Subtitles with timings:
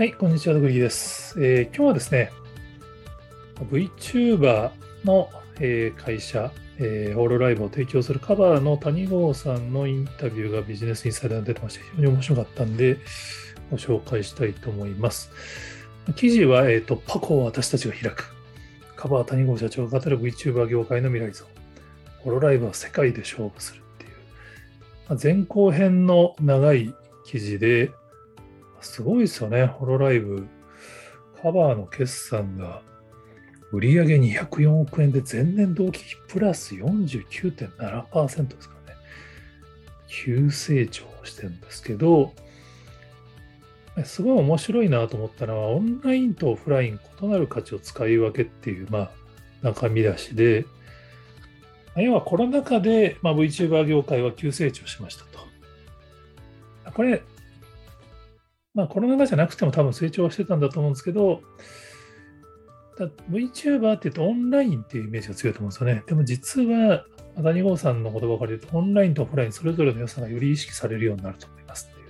[0.00, 1.34] はい、こんにちは、ドグリーです。
[1.44, 2.32] えー今日はですね、
[3.70, 4.70] VTuber
[5.04, 5.28] の、
[5.60, 12.96] えー会社、えーホロライブを提供するカバーの谷郷さんのインタビューがビジネスインサイダーに出てまして、非常に面白かったんで、
[13.70, 15.32] ご紹介したいと思います。
[16.16, 18.34] 記事は、えーと、パコを私たちが開く。
[18.96, 21.44] カバー谷郷社長が語る VTuber 業界の未来像。
[22.20, 24.08] ホロライブは世界で勝負するってい
[25.14, 25.18] う。
[25.22, 26.94] 前後編の長い
[27.26, 27.90] 記事で、
[28.80, 30.46] すごいですよね、ホロライブ。
[31.42, 32.82] カバーの決算が
[33.72, 39.00] 売上204億円で前年同期比プラス49.7%ですからね。
[40.08, 42.32] 急成長してるんですけど、
[44.04, 49.10] すごい面白いなと思ったのは、オンラインとオフライン異なる価値を使い分けっていう、まあ、
[49.62, 50.66] 中身出しで、
[51.96, 55.40] 要はコロナ禍で、まあ、VTuber 業界は急成長しましたと。
[56.92, 57.22] これ、
[58.74, 61.42] まあコロナ禍じゃなくても多分成長してたんだと思うんですけど、
[63.30, 66.02] VTuber って言うとオンラインっていうイメージが強いと思うんですよね。
[66.06, 67.06] でも実は、
[67.42, 72.06] 谷郷さんの言葉から言うと、オンラインとオフラインそれぞれの良さがより意識されるようになると思いますっていう。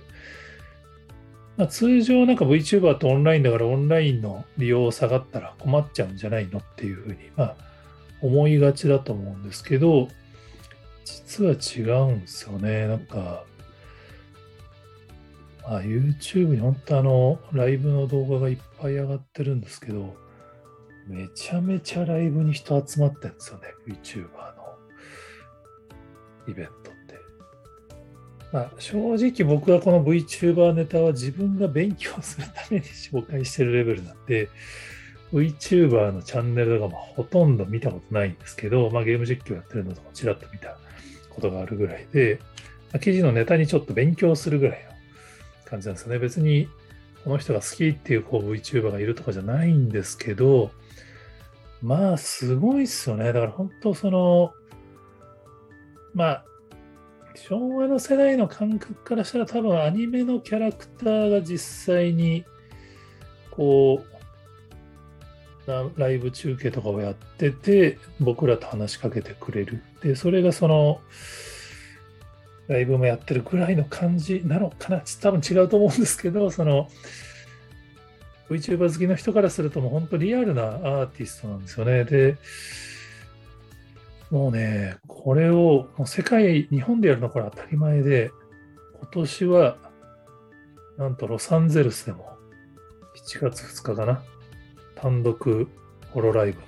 [1.57, 7.55] まあ、通常なんか VTuber とオンラインだからオンラインの利用下がったら困っちゃうんじゃないのっていうふうに、まあ、
[8.21, 10.09] 思いがちだと思うんですけど、
[11.05, 12.87] 実は違うんですよね。
[12.87, 13.45] なんか、
[15.63, 20.15] まあ、YouTube に本当あの、ライブの動画がいっぱい上がってるんですけど、
[21.07, 24.61] めちゃめちゃライブに人集まってるんですよね、VTuber の
[26.47, 26.75] イベントっ
[27.07, 27.15] て。
[28.51, 34.49] まあ、正直僕はこの VTuber ネタは自分が勉強するために紹介してるレベルなんで、
[35.31, 40.77] VTuber のチャンネルとかもほとんど見たことないんですけど、まあ、ゲーム実況やってるのとかちらっと見た
[41.29, 42.39] ことがあるぐらいで、
[42.99, 44.91] 記事のネタにちょっと勉強するぐらいの
[45.71, 46.19] 感じなんですよね。
[46.19, 46.67] 別に
[47.23, 50.71] この人が好きっていうこう VTuber がいるとかじゃないんですけど、
[51.81, 53.25] まあすごいっすよね。
[53.27, 54.53] だから本当その、
[56.13, 56.45] まあ、
[57.35, 62.43] 昭和の世代の感覚からしたら多分アニメのキャラクターが実際に
[63.49, 64.03] こ
[65.65, 69.81] うライブ中継とかをやってて僕らと話しかけてくれる。
[70.03, 70.99] で、それがその
[72.71, 75.03] ライブもやってるぐらいの感じなのかな？
[75.21, 76.87] 多分違うと思うんですけど、その
[78.49, 82.03] VTuber 好きの人からするともう本当リアルなアーティストなんですよね。
[82.03, 82.37] で、
[84.29, 88.31] もうね、これをもう世界、日本でやるのこれ当たり前で、
[88.99, 89.77] 今年は
[90.97, 92.37] なんとロサンゼルスでも
[93.27, 94.23] 7月2日かな、
[94.95, 95.67] 単独
[96.11, 96.67] ホロライブの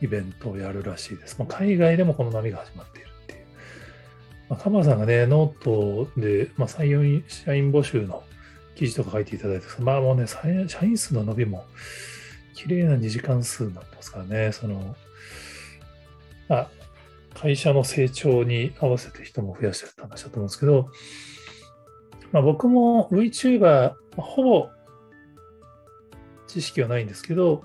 [0.00, 1.38] イベントをやるらしいです。
[1.38, 3.09] もう海外でもこの波が始まっている。
[4.50, 8.24] まあ、カバーさんがね、ノートで、まあ、採用社員募集の
[8.74, 10.40] 記事とか書いていただいて、まあもうね、社
[10.84, 11.64] 員数の伸びも
[12.54, 14.96] 綺麗な二次関数になってますからね、その、
[16.48, 16.68] あ、
[17.34, 20.88] 会社の成長に合わせて人も増やしてるって話だと思うんですけど、
[22.32, 24.68] まあ、僕も VTuber、ほぼ
[26.48, 27.64] 知識はないんですけど、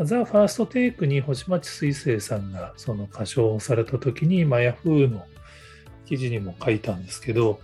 [0.00, 5.26] ザ・ファーストテイクに星町水星さんがその歌唱された時に、まあ、ヤフーの
[6.06, 7.60] 記事にも書いたんですけど、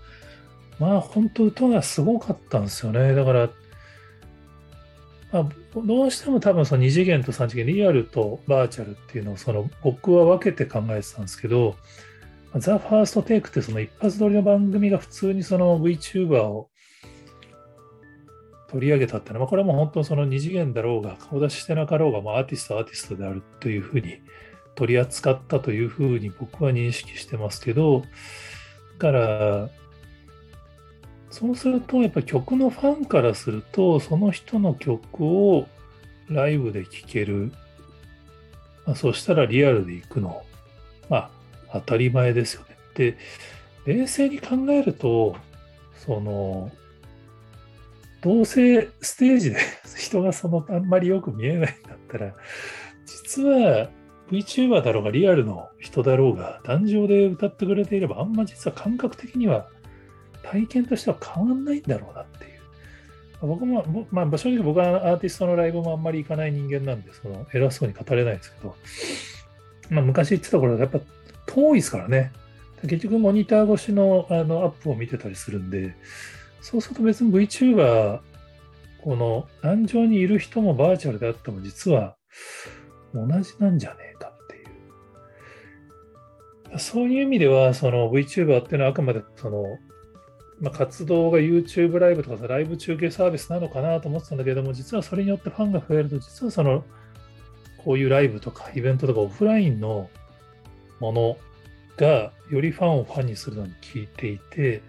[0.78, 3.14] まあ本当歌がすごかったんですよね。
[3.14, 3.50] だから、
[5.32, 5.48] まあ、
[5.84, 11.76] どうしても多分その2次元と3次元、リアルとバーチャルっていうのをその僕は分けて考えてたんですけど、
[12.56, 16.68] ザ・ファーストテイクってその一発撮りの番組が普通にその VTuber を
[18.68, 24.18] 取り上げたっていうのは、まあ、これはもう本当その2次元だろうが、顔出ししてなかろうが、まあ、アーティストはアーティストであるというふうに
[24.74, 28.06] 取り扱ったというふうに僕は認識してますけど、だ
[28.98, 29.70] から、
[31.30, 35.68] そうすると、やっぱ曲のファンからすると、その人の曲を
[36.28, 37.52] ライブで聴ける。
[38.86, 40.42] まあ、そしたらリアルで行くの、
[41.08, 41.30] まあ、
[41.72, 42.76] 当たり前ですよね。
[42.94, 43.16] で、
[43.86, 45.36] 冷静に考えると、
[46.04, 46.70] その、
[48.22, 49.58] どうせステージで
[49.96, 52.34] 人がそのあんまりよく見えないんだったら、
[53.06, 53.88] 実は
[54.30, 59.68] VTuber だろうがリアルの人だろうが、壇上で歌ってくれていれば、あんま実は感覚的には
[60.42, 62.50] 体験としては変わんないんだろうなっていう。
[63.42, 68.76] 僕も、まあ、正直僕はアーティストのライブもあんまり行かない人間なんで、その偉そうに語れないですけど、
[69.88, 71.00] まあ、昔言ってた頃はやっぱ
[71.46, 72.32] 遠いですからね。
[72.82, 75.94] 結局モニター越しのあのアップを見てたりするんで、
[76.60, 78.20] そうすると別に VTuber、
[79.02, 82.16] この壇上にいる人もバーチャルであっても実は
[83.14, 84.58] 同じなんじゃねえかってい
[86.74, 86.78] う。
[86.78, 89.78] そういう意味では、その VTuber っていうのはあくまでその
[90.60, 96.84] まあ、活動が YouTube ライブとかさ、ライブ中継サービスなのかなと思ってたんだけども、実はそれによってファンが増えると、実はその、
[97.78, 100.10] こういうライブとかイベントとかオフラインの
[101.00, 101.38] もの
[101.96, 104.82] が、よりファンをファンにするのに効いていて、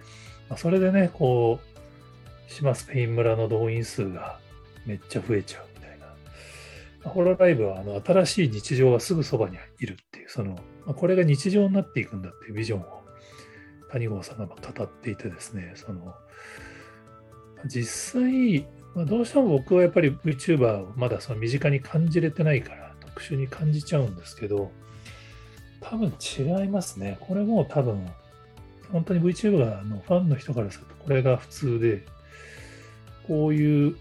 [0.49, 4.39] まあ、それでね、こう、島スペイン村の動員数が
[4.85, 5.70] めっちゃ増えちゃう。
[7.03, 10.53] ホロライブはあの新しい日常がすぐそばにいるっていう、その、
[10.85, 13.01] まあ、これが日常になっていくんだっていうビジョンを
[13.91, 16.13] 谷郷さんが語っていてですね、その
[17.65, 18.65] 実際、
[18.95, 24.71] まあ、どうしても僕はやっぱり VTuber をまだその身近に感じれてないから特殊に感じちゃうんですけど、
[25.81, 27.17] 多分違いますね。
[27.21, 28.07] これも多分、
[28.91, 32.05] 本当に VTuber のファンの人からするとこれが普通で、
[33.27, 33.95] こういう、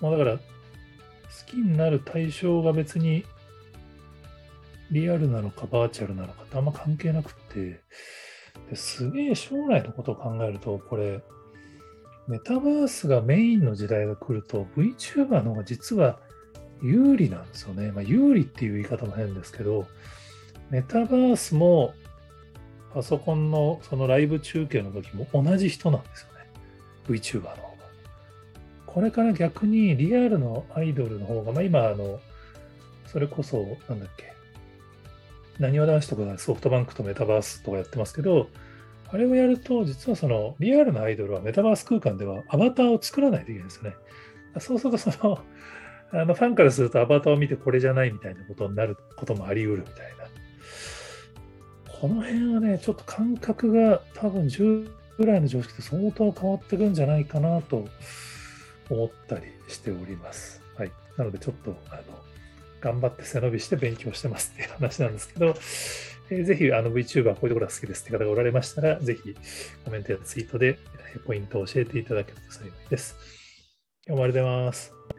[0.00, 0.38] まあ、だから
[1.28, 3.24] 好きになる対象が別に
[4.90, 7.80] リアルなのかバーチャルなのかってあんま関係なくって、
[8.70, 11.22] ですげえ将来のことを考えると、これ、
[12.26, 16.18] メタバースがメインの時代が来ると、VTuber の方が実は
[16.82, 17.90] 有利なんですよね。
[17.92, 19.86] まあ、有利っていう言い方も変ですけど、
[20.70, 21.94] メタバースも
[22.92, 26.50] パソコンのそのライブ中継の時も同じ人なんですよね。
[27.08, 27.67] VTuber の。
[28.94, 32.18] これから逆にリアルのアイドルの方が、まあ、今、あの、
[33.06, 34.32] それこそ、なんだっけ、
[35.58, 38.48] なにわ男子とかソフトバンクとメタバースとかやってますけど、
[39.10, 43.94] あれをやると、実はそのリアルなアイドルはメタバース空間ではアバターを作らないといけないんですよね。
[44.58, 45.38] そうすると、その、
[46.10, 51.92] あのファンからするとアバターを見てこれじゃないみたいなことになることもあり得るみたいな。
[52.00, 57.88] この辺はね、ちょっと感覚が多分10ぐらいの常識と相当変わってくんじゃないかなと
[58.90, 60.62] 思ったりしております。
[60.76, 60.92] はい。
[61.16, 62.02] なのでちょっと、あの、
[62.80, 65.54] 頑張って背伸びして勉強してますっていう話なんですけど、
[66.30, 69.34] えー、ぜひあの VTuber こういうところが好きですって方がおられましたら、ぜひ
[69.84, 70.78] コメントやツイートで
[71.26, 73.16] ポイントを教えていただけると幸いです。
[74.06, 75.17] 今日もありがとうございます。